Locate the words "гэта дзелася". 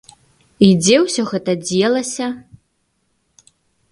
1.33-2.27